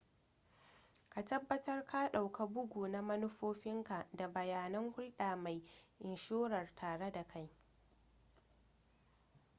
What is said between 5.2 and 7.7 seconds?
mai inshorar tare da kai